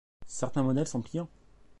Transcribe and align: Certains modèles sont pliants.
Certains 0.25 0.63
modèles 0.63 0.87
sont 0.87 1.03
pliants. 1.03 1.29